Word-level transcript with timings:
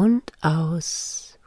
und 0.00 0.22
aus. 0.40 1.38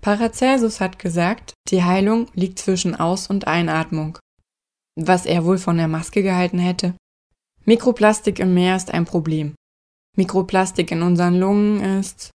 Paracelsus 0.00 0.80
hat 0.80 1.00
gesagt, 1.00 1.54
die 1.68 1.82
Heilung 1.82 2.28
liegt 2.34 2.60
zwischen 2.60 2.94
Aus- 2.94 3.26
und 3.26 3.48
Einatmung. 3.48 4.18
Was 4.96 5.26
er 5.26 5.44
wohl 5.44 5.58
von 5.58 5.78
der 5.78 5.88
Maske 5.88 6.22
gehalten 6.22 6.60
hätte? 6.60 6.94
Mikroplastik 7.64 8.38
im 8.38 8.54
Meer 8.54 8.76
ist 8.76 8.92
ein 8.92 9.04
Problem. 9.04 9.54
Mikroplastik 10.16 10.92
in 10.92 11.02
unseren 11.02 11.34
Lungen 11.34 11.98
ist. 11.98 12.30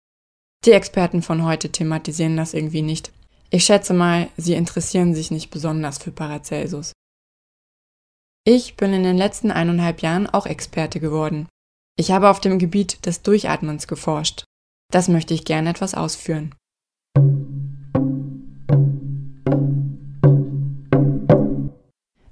Die 0.66 0.72
Experten 0.72 1.22
von 1.22 1.46
heute 1.46 1.72
thematisieren 1.72 2.36
das 2.36 2.54
irgendwie 2.54 2.82
nicht. 2.82 3.14
Ich 3.52 3.64
schätze 3.64 3.94
mal, 3.94 4.28
sie 4.36 4.54
interessieren 4.54 5.16
sich 5.16 5.32
nicht 5.32 5.50
besonders 5.50 5.98
für 5.98 6.12
Paracelsus. 6.12 6.92
Ich 8.44 8.76
bin 8.76 8.92
in 8.94 9.04
den 9.04 9.18
letzten 9.18 9.50
eineinhalb 9.50 10.02
Jahren 10.02 10.28
auch 10.28 10.46
Experte 10.46 11.00
geworden. 11.00 11.48
Ich 11.98 12.12
habe 12.12 12.30
auf 12.30 12.42
dem 12.42 12.60
Gebiet 12.60 13.06
des 13.06 13.22
Durchatmens 13.22 13.88
geforscht. 13.88 14.44
Das 14.92 15.08
möchte 15.08 15.34
ich 15.34 15.46
gerne 15.46 15.70
etwas 15.70 15.96
ausführen. 15.96 16.54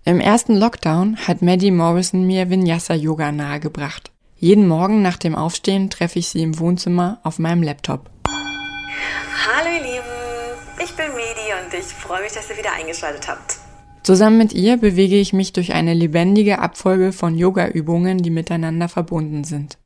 Im 0.06 0.20
ersten 0.20 0.56
Lockdown 0.56 1.16
hat 1.16 1.42
Maddie 1.42 1.72
Morrison 1.72 2.28
mir 2.28 2.50
Vinyasa 2.50 2.94
Yoga 2.94 3.32
nahegebracht. 3.32 4.12
Jeden 4.36 4.68
Morgen 4.68 5.02
nach 5.02 5.16
dem 5.16 5.34
Aufstehen 5.34 5.90
treffe 5.90 6.20
ich 6.20 6.28
sie 6.28 6.44
im 6.44 6.60
Wohnzimmer 6.60 7.22
auf 7.24 7.40
meinem 7.40 7.64
Laptop. 7.64 8.10
Hallo 8.28 9.70
ihr 9.78 9.82
Lieben, 9.82 10.84
ich 10.84 10.94
bin 10.94 11.08
Medi 11.16 11.54
und 11.64 11.74
ich 11.74 11.86
freue 11.86 12.22
mich, 12.22 12.34
dass 12.34 12.50
ihr 12.50 12.58
wieder 12.58 12.74
eingeschaltet 12.74 13.30
habt. 13.30 13.63
Zusammen 14.04 14.38
mit 14.38 14.52
ihr 14.52 14.76
bewege 14.76 15.16
ich 15.16 15.32
mich 15.32 15.54
durch 15.54 15.74
eine 15.74 15.94
lebendige 15.94 16.60
Abfolge 16.60 17.14
von 17.14 17.38
Yoga-Übungen, 17.38 18.18
die 18.18 18.32
miteinander 18.32 18.90
verbunden 18.90 19.46
sind. 19.46 19.78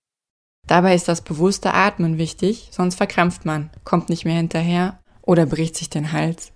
Dabei 0.65 0.95
ist 0.95 1.07
das 1.07 1.21
bewusste 1.21 1.73
Atmen 1.75 2.17
wichtig, 2.17 2.69
sonst 2.71 2.95
verkrampft 2.95 3.45
man, 3.45 3.69
kommt 3.83 4.09
nicht 4.09 4.25
mehr 4.25 4.35
hinterher 4.35 4.99
oder 5.21 5.45
bricht 5.45 5.77
sich 5.77 5.89
den 5.89 6.11
Hals. 6.11 6.51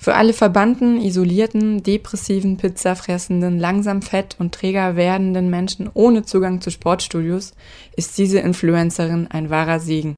Für 0.00 0.14
alle 0.14 0.32
verbannten, 0.32 1.00
isolierten, 1.00 1.82
depressiven, 1.82 2.56
pizzafressenden, 2.56 3.58
langsam 3.58 4.00
fett 4.00 4.36
und 4.38 4.54
träger 4.54 4.96
werdenden 4.96 5.50
Menschen 5.50 5.90
ohne 5.92 6.24
Zugang 6.24 6.60
zu 6.60 6.70
Sportstudios 6.70 7.54
ist 7.96 8.16
diese 8.18 8.38
Influencerin 8.38 9.28
ein 9.28 9.50
wahrer 9.50 9.80
Segen. 9.80 10.14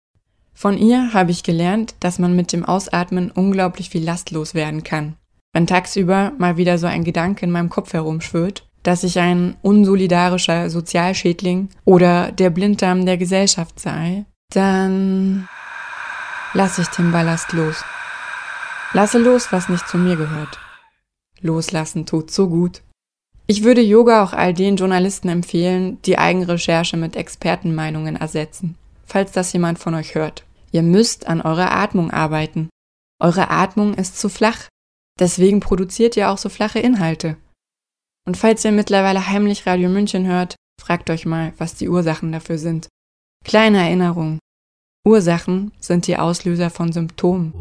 Von 0.54 0.78
ihr 0.78 1.12
habe 1.14 1.30
ich 1.30 1.42
gelernt, 1.42 1.94
dass 2.00 2.18
man 2.18 2.36
mit 2.36 2.52
dem 2.52 2.64
Ausatmen 2.64 3.30
unglaublich 3.30 3.90
viel 3.90 4.04
lastlos 4.04 4.54
werden 4.54 4.82
kann. 4.82 5.16
Wenn 5.56 5.66
tagsüber 5.66 6.34
mal 6.36 6.58
wieder 6.58 6.76
so 6.76 6.86
ein 6.86 7.02
Gedanke 7.02 7.46
in 7.46 7.50
meinem 7.50 7.70
Kopf 7.70 7.94
herumschwirrt, 7.94 8.68
dass 8.82 9.04
ich 9.04 9.18
ein 9.18 9.56
unsolidarischer 9.62 10.68
Sozialschädling 10.68 11.70
oder 11.86 12.30
der 12.30 12.50
Blinddarm 12.50 13.06
der 13.06 13.16
Gesellschaft 13.16 13.80
sei, 13.80 14.26
dann 14.52 15.48
lasse 16.52 16.82
ich 16.82 16.88
den 16.88 17.10
Ballast 17.10 17.54
los. 17.54 17.82
Lasse 18.92 19.16
los, 19.16 19.50
was 19.50 19.70
nicht 19.70 19.88
zu 19.88 19.96
mir 19.96 20.16
gehört. 20.16 20.60
Loslassen 21.40 22.04
tut 22.04 22.30
so 22.30 22.50
gut. 22.50 22.82
Ich 23.46 23.64
würde 23.64 23.80
Yoga 23.80 24.22
auch 24.22 24.34
all 24.34 24.52
den 24.52 24.76
Journalisten 24.76 25.30
empfehlen, 25.30 26.02
die 26.02 26.18
Eigenrecherche 26.18 26.98
mit 26.98 27.16
Expertenmeinungen 27.16 28.16
ersetzen, 28.16 28.76
falls 29.06 29.32
das 29.32 29.54
jemand 29.54 29.78
von 29.78 29.94
euch 29.94 30.14
hört. 30.14 30.44
Ihr 30.70 30.82
müsst 30.82 31.26
an 31.26 31.40
eurer 31.40 31.72
Atmung 31.72 32.10
arbeiten. 32.10 32.68
Eure 33.18 33.48
Atmung 33.48 33.94
ist 33.94 34.20
zu 34.20 34.28
flach. 34.28 34.68
Deswegen 35.18 35.60
produziert 35.60 36.16
ihr 36.16 36.30
auch 36.30 36.38
so 36.38 36.48
flache 36.48 36.78
Inhalte. 36.78 37.36
Und 38.26 38.36
falls 38.36 38.64
ihr 38.64 38.72
mittlerweile 38.72 39.28
heimlich 39.28 39.66
Radio 39.66 39.88
München 39.88 40.26
hört, 40.26 40.56
fragt 40.80 41.08
euch 41.10 41.24
mal, 41.24 41.52
was 41.58 41.74
die 41.74 41.88
Ursachen 41.88 42.32
dafür 42.32 42.58
sind. 42.58 42.88
Kleine 43.44 43.78
Erinnerung. 43.78 44.38
Ursachen 45.06 45.72
sind 45.80 46.06
die 46.06 46.18
Auslöser 46.18 46.68
von 46.68 46.92
Symptomen. 46.92 47.54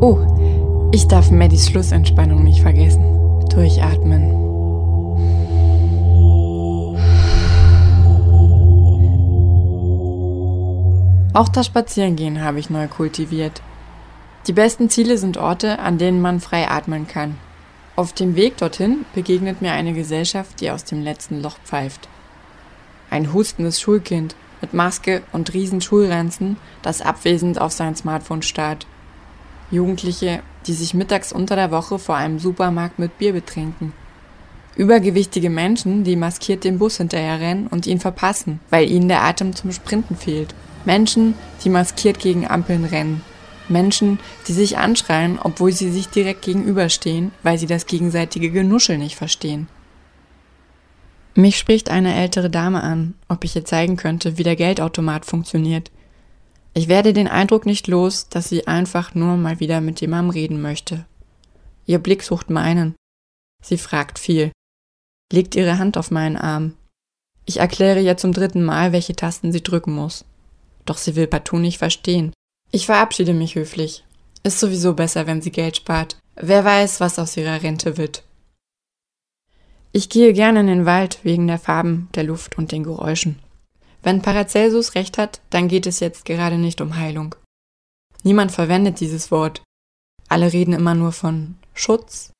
Oh, 0.00 0.90
ich 0.92 1.06
darf 1.06 1.30
Maddys 1.30 1.68
Schlussentspannung 1.68 2.42
nicht 2.42 2.62
vergessen. 2.62 3.46
Durchatmen. 3.50 4.32
Auch 11.34 11.48
das 11.48 11.66
Spazierengehen 11.66 12.42
habe 12.42 12.58
ich 12.58 12.70
neu 12.70 12.88
kultiviert. 12.88 13.62
Die 14.46 14.52
besten 14.52 14.90
Ziele 14.90 15.18
sind 15.18 15.36
Orte, 15.36 15.78
an 15.78 15.98
denen 15.98 16.20
man 16.20 16.40
frei 16.40 16.68
atmen 16.68 17.06
kann. 17.06 17.36
Auf 17.94 18.12
dem 18.12 18.34
Weg 18.34 18.56
dorthin 18.56 19.04
begegnet 19.14 19.62
mir 19.62 19.72
eine 19.72 19.92
Gesellschaft, 19.92 20.60
die 20.60 20.70
aus 20.70 20.84
dem 20.84 21.02
letzten 21.02 21.40
Loch 21.40 21.58
pfeift. 21.64 22.08
Ein 23.10 23.32
hustendes 23.32 23.80
Schulkind 23.80 24.34
mit 24.60 24.74
Maske 24.74 25.22
und 25.32 25.52
riesen 25.54 25.80
Schulranzen, 25.80 26.56
das 26.82 27.02
abwesend 27.02 27.60
auf 27.60 27.72
sein 27.72 27.94
Smartphone 27.94 28.42
starrt. 28.42 28.86
Jugendliche, 29.70 30.42
die 30.66 30.72
sich 30.72 30.94
mittags 30.94 31.32
unter 31.32 31.54
der 31.54 31.70
Woche 31.70 31.98
vor 31.98 32.16
einem 32.16 32.38
Supermarkt 32.38 32.98
mit 32.98 33.18
Bier 33.18 33.32
betrinken. 33.32 33.92
Übergewichtige 34.74 35.50
Menschen, 35.50 36.02
die 36.02 36.16
maskiert 36.16 36.64
dem 36.64 36.78
Bus 36.78 36.96
hinterherrennen 36.96 37.66
und 37.66 37.86
ihn 37.86 38.00
verpassen, 38.00 38.60
weil 38.70 38.90
ihnen 38.90 39.08
der 39.08 39.22
Atem 39.22 39.54
zum 39.54 39.70
Sprinten 39.70 40.16
fehlt. 40.16 40.54
Menschen, 40.84 41.34
die 41.62 41.68
maskiert 41.68 42.18
gegen 42.18 42.48
Ampeln 42.48 42.84
rennen. 42.84 43.22
Menschen, 43.68 44.18
die 44.46 44.52
sich 44.52 44.78
anschreien, 44.78 45.38
obwohl 45.38 45.72
sie 45.72 45.90
sich 45.90 46.08
direkt 46.08 46.42
gegenüberstehen, 46.42 47.32
weil 47.42 47.58
sie 47.58 47.66
das 47.66 47.86
gegenseitige 47.86 48.50
Genuschel 48.50 48.98
nicht 48.98 49.16
verstehen. 49.16 49.68
Mich 51.34 51.58
spricht 51.58 51.90
eine 51.90 52.14
ältere 52.14 52.50
Dame 52.50 52.82
an, 52.82 53.14
ob 53.28 53.44
ich 53.44 53.56
ihr 53.56 53.64
zeigen 53.64 53.96
könnte, 53.96 54.36
wie 54.36 54.42
der 54.42 54.56
Geldautomat 54.56 55.24
funktioniert. 55.24 55.90
Ich 56.74 56.88
werde 56.88 57.12
den 57.12 57.28
Eindruck 57.28 57.64
nicht 57.64 57.86
los, 57.88 58.28
dass 58.28 58.48
sie 58.48 58.66
einfach 58.66 59.14
nur 59.14 59.36
mal 59.36 59.58
wieder 59.58 59.80
mit 59.80 60.00
jemandem 60.00 60.30
reden 60.30 60.60
möchte. 60.60 61.06
Ihr 61.86 61.98
Blick 61.98 62.22
sucht 62.22 62.50
meinen. 62.50 62.94
Sie 63.62 63.78
fragt 63.78 64.18
viel. 64.18 64.52
Legt 65.32 65.54
ihre 65.54 65.78
Hand 65.78 65.96
auf 65.96 66.10
meinen 66.10 66.36
Arm. 66.36 66.74
Ich 67.46 67.58
erkläre 67.58 68.00
ihr 68.00 68.16
zum 68.16 68.32
dritten 68.32 68.64
Mal, 68.64 68.92
welche 68.92 69.16
Tasten 69.16 69.52
sie 69.52 69.62
drücken 69.62 69.94
muss. 69.94 70.24
Doch 70.84 70.98
sie 70.98 71.16
will 71.16 71.26
partout 71.26 71.58
nicht 71.58 71.78
verstehen. 71.78 72.32
Ich 72.74 72.86
verabschiede 72.86 73.34
mich 73.34 73.54
höflich. 73.54 74.02
Ist 74.44 74.58
sowieso 74.58 74.94
besser, 74.94 75.26
wenn 75.26 75.42
sie 75.42 75.52
Geld 75.52 75.76
spart. 75.76 76.16
Wer 76.36 76.64
weiß, 76.64 77.00
was 77.00 77.18
aus 77.18 77.36
ihrer 77.36 77.62
Rente 77.62 77.98
wird. 77.98 78.24
Ich 79.92 80.08
gehe 80.08 80.32
gerne 80.32 80.60
in 80.60 80.68
den 80.68 80.86
Wald 80.86 81.18
wegen 81.22 81.46
der 81.46 81.58
Farben, 81.58 82.08
der 82.14 82.24
Luft 82.24 82.56
und 82.56 82.72
den 82.72 82.82
Geräuschen. 82.82 83.38
Wenn 84.02 84.22
Paracelsus 84.22 84.94
recht 84.94 85.18
hat, 85.18 85.42
dann 85.50 85.68
geht 85.68 85.86
es 85.86 86.00
jetzt 86.00 86.24
gerade 86.24 86.56
nicht 86.56 86.80
um 86.80 86.96
Heilung. 86.96 87.34
Niemand 88.22 88.52
verwendet 88.52 89.00
dieses 89.00 89.30
Wort. 89.30 89.62
Alle 90.28 90.50
reden 90.54 90.72
immer 90.72 90.94
nur 90.94 91.12
von 91.12 91.56
Schutz. 91.74 92.30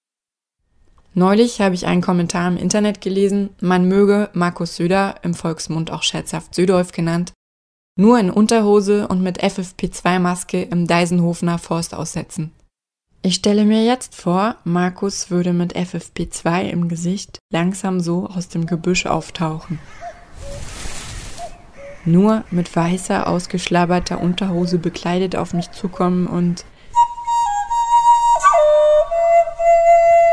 Neulich 1.12 1.60
habe 1.60 1.75
ich 1.75 1.87
einen 1.87 2.00
Kommentar 2.00 2.49
im 2.49 2.56
Internet 2.56 3.03
gelesen, 3.03 3.50
man 3.60 3.87
möge 3.87 4.31
Markus 4.32 4.76
Söder, 4.76 5.16
im 5.22 5.34
Volksmund 5.34 5.91
auch 5.91 6.03
scherzhaft 6.03 6.54
Södolf 6.54 6.93
genannt, 6.93 7.34
nur 7.97 8.19
in 8.19 8.30
Unterhose 8.30 9.06
und 9.08 9.22
mit 9.22 9.42
FFP2-Maske 9.42 10.62
im 10.62 10.86
Deisenhofener 10.86 11.58
Forst 11.58 11.94
aussetzen. 11.94 12.53
Ich 13.22 13.36
stelle 13.36 13.64
mir 13.64 13.84
jetzt 13.84 14.14
vor, 14.14 14.56
Markus 14.64 15.30
würde 15.30 15.53
mit 15.53 15.76
FFP2 15.76 16.70
im 16.70 16.88
Gesicht 16.88 17.38
langsam 17.52 18.00
so 18.00 18.26
aus 18.26 18.48
dem 18.48 18.66
Gebüsch 18.66 19.06
auftauchen. 19.06 19.78
Nur 22.04 22.42
mit 22.50 22.75
weißer, 22.75 23.28
ausgeschlabberter 23.28 24.20
Unterhose 24.20 24.78
bekleidet 24.78 25.36
auf 25.36 25.54
mich 25.54 25.70
zukommen 25.70 26.26
und 26.26 26.64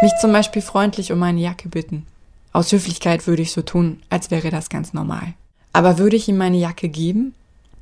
mich 0.02 0.14
zum 0.20 0.32
Beispiel 0.32 0.64
freundlich 0.64 1.12
um 1.12 1.20
meine 1.20 1.42
Jacke 1.42 1.70
bitten. 1.70 2.08
Aus 2.54 2.72
Höflichkeit 2.72 3.28
würde 3.28 3.44
ich 3.44 3.52
so 3.52 3.62
tun, 3.62 4.02
als 4.10 4.32
wäre 4.32 4.50
das 4.50 4.70
ganz 4.70 4.94
normal. 4.94 5.34
Aber 5.74 6.00
würde 6.00 6.16
ich 6.16 6.28
ihm 6.28 6.38
meine 6.38 6.58
Jacke 6.58 6.90
geben? 6.90 7.36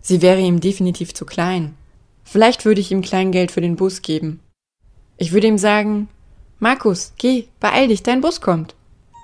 Sie 0.07 0.21
wäre 0.21 0.39
ihm 0.39 0.61
definitiv 0.61 1.13
zu 1.13 1.25
klein. 1.25 1.75
Vielleicht 2.23 2.63
würde 2.63 2.79
ich 2.79 2.93
ihm 2.93 3.01
Kleingeld 3.01 3.51
für 3.51 3.59
den 3.59 3.75
Bus 3.75 4.01
geben. 4.01 4.39
Ich 5.17 5.33
würde 5.33 5.47
ihm 5.47 5.57
sagen, 5.57 6.07
Markus, 6.59 7.11
geh, 7.17 7.49
beeil 7.59 7.89
dich, 7.89 8.03
dein 8.03 8.21
Bus 8.21 8.39
kommt. 8.39 8.73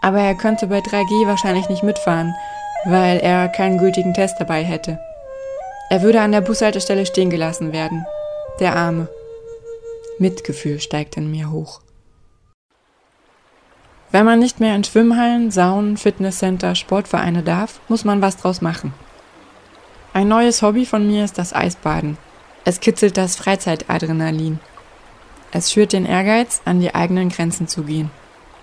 Aber 0.02 0.20
er 0.20 0.36
könnte 0.36 0.68
bei 0.68 0.80
3G 0.80 1.26
wahrscheinlich 1.26 1.70
nicht 1.70 1.84
mitfahren, 1.84 2.36
weil 2.84 3.20
er 3.20 3.48
keinen 3.48 3.78
gültigen 3.78 4.14
Test 4.14 4.36
dabei 4.42 4.62
hätte. 4.62 5.00
Er 5.90 6.02
würde 6.02 6.20
an 6.20 6.34
der 6.34 6.42
Bushaltestelle 6.42 7.06
stehen 7.06 7.30
gelassen 7.30 7.72
werden. 7.72 8.06
Der 8.60 8.76
Arme. 8.76 9.08
Mitgefühl 10.20 10.82
steigt 10.82 11.16
in 11.16 11.32
mir 11.32 11.50
hoch. 11.50 11.80
Wenn 14.12 14.26
man 14.26 14.40
nicht 14.40 14.60
mehr 14.60 14.76
in 14.76 14.84
Schwimmhallen, 14.84 15.50
Saunen, 15.50 15.96
Fitnesscenter, 15.96 16.76
Sportvereine 16.76 17.42
darf, 17.42 17.80
muss 17.88 18.04
man 18.04 18.22
was 18.22 18.36
draus 18.36 18.60
machen. 18.60 18.94
Ein 20.16 20.28
neues 20.28 20.62
Hobby 20.62 20.86
von 20.86 21.08
mir 21.08 21.26
ist 21.26 21.40
das 21.40 21.54
Eisbaden. 21.54 22.20
Es 22.66 22.80
kitzelt 22.80 23.18
das 23.18 23.36
Freizeitadrenalin. 23.36 24.60
Es 25.52 25.72
schürt 25.72 25.92
den 25.92 26.06
Ehrgeiz, 26.06 26.62
an 26.66 26.80
die 26.80 26.94
eigenen 26.94 27.30
Grenzen 27.30 27.68
zu 27.68 27.82
gehen. 27.82 28.12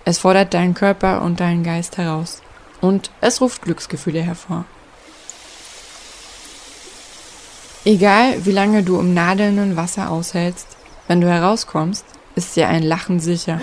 Es 0.05 0.17
fordert 0.17 0.53
deinen 0.53 0.75
Körper 0.75 1.21
und 1.21 1.41
deinen 1.41 1.63
Geist 1.63 1.97
heraus. 1.97 2.41
Und 2.79 3.11
es 3.19 3.41
ruft 3.41 3.63
Glücksgefühle 3.63 4.21
hervor. 4.21 4.63
Egal, 7.83 8.45
wie 8.45 8.53
lange 8.53 8.83
du 8.83 8.97
im 8.97 9.13
nadelnden 9.13 9.75
Wasser 9.75 10.09
aushältst, 10.09 10.67
wenn 11.09 11.19
du 11.19 11.27
herauskommst, 11.27 12.05
ist 12.35 12.55
dir 12.55 12.69
ein 12.69 12.83
Lachen 12.83 13.19
sicher. 13.19 13.59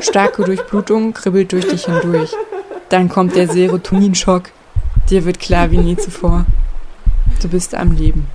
Starke 0.00 0.44
Durchblutung 0.44 1.12
kribbelt 1.12 1.50
durch 1.52 1.66
dich 1.66 1.86
hindurch. 1.86 2.32
Dann 2.92 3.08
kommt 3.08 3.36
der 3.36 3.48
Serotoninschock. 3.48 4.50
Dir 5.08 5.24
wird 5.24 5.40
klar 5.40 5.70
wie 5.70 5.78
nie 5.78 5.96
zuvor. 5.96 6.44
Du 7.40 7.48
bist 7.48 7.74
am 7.74 7.92
Leben. 7.92 8.26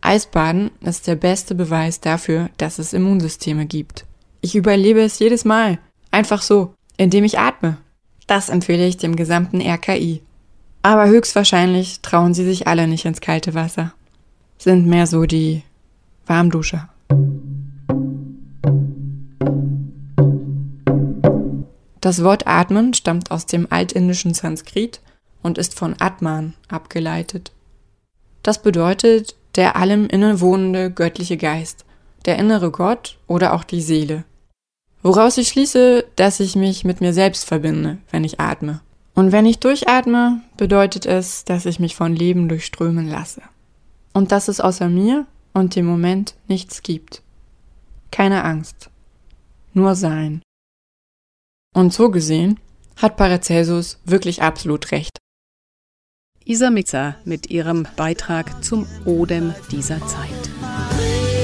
Eisbaden 0.00 0.70
ist 0.80 1.08
der 1.08 1.16
beste 1.16 1.56
Beweis 1.56 1.98
dafür, 1.98 2.50
dass 2.56 2.78
es 2.78 2.92
Immunsysteme 2.92 3.66
gibt. 3.66 4.06
Ich 4.42 4.54
überlebe 4.54 5.00
es 5.00 5.18
jedes 5.18 5.44
Mal. 5.44 5.80
Einfach 6.12 6.40
so, 6.40 6.72
indem 6.96 7.24
ich 7.24 7.40
atme. 7.40 7.78
Das 8.28 8.48
empfehle 8.48 8.86
ich 8.86 8.98
dem 8.98 9.16
gesamten 9.16 9.60
RKI. 9.60 10.22
Aber 10.82 11.08
höchstwahrscheinlich 11.08 12.00
trauen 12.00 12.32
sie 12.32 12.44
sich 12.44 12.68
alle 12.68 12.86
nicht 12.86 13.06
ins 13.06 13.20
kalte 13.20 13.54
Wasser. 13.54 13.92
Sind 14.56 14.86
mehr 14.86 15.08
so 15.08 15.26
die 15.26 15.64
Warmduscher. 16.28 16.90
Das 22.08 22.24
Wort 22.24 22.46
Atmen 22.46 22.94
stammt 22.94 23.30
aus 23.30 23.44
dem 23.44 23.66
altindischen 23.68 24.32
Sanskrit 24.32 25.02
und 25.42 25.58
ist 25.58 25.78
von 25.78 25.94
Atman 25.98 26.54
abgeleitet. 26.66 27.52
Das 28.42 28.62
bedeutet 28.62 29.36
der 29.56 29.76
allem 29.76 30.06
innewohnende 30.06 30.90
göttliche 30.90 31.36
Geist, 31.36 31.84
der 32.24 32.38
innere 32.38 32.70
Gott 32.70 33.18
oder 33.26 33.52
auch 33.52 33.62
die 33.62 33.82
Seele. 33.82 34.24
Woraus 35.02 35.36
ich 35.36 35.48
schließe, 35.48 36.06
dass 36.16 36.40
ich 36.40 36.56
mich 36.56 36.82
mit 36.82 37.02
mir 37.02 37.12
selbst 37.12 37.44
verbinde, 37.44 37.98
wenn 38.10 38.24
ich 38.24 38.40
atme. 38.40 38.80
Und 39.14 39.30
wenn 39.30 39.44
ich 39.44 39.58
durchatme, 39.58 40.40
bedeutet 40.56 41.04
es, 41.04 41.44
dass 41.44 41.66
ich 41.66 41.78
mich 41.78 41.94
von 41.94 42.16
Leben 42.16 42.48
durchströmen 42.48 43.06
lasse. 43.06 43.42
Und 44.14 44.32
dass 44.32 44.48
es 44.48 44.60
außer 44.60 44.88
mir 44.88 45.26
und 45.52 45.76
dem 45.76 45.84
Moment 45.84 46.36
nichts 46.46 46.82
gibt. 46.82 47.20
Keine 48.10 48.44
Angst. 48.44 48.88
Nur 49.74 49.94
Sein. 49.94 50.40
Und 51.78 51.92
so 51.92 52.10
gesehen 52.10 52.58
hat 52.96 53.16
Paracelsus 53.16 54.00
wirklich 54.04 54.42
absolut 54.42 54.90
recht. 54.90 55.18
Isa 56.44 56.70
Mixer 56.70 57.14
mit 57.24 57.50
ihrem 57.50 57.86
Beitrag 57.94 58.64
zum 58.64 58.84
Odem 59.04 59.54
dieser 59.70 60.04
Zeit. 60.04 61.37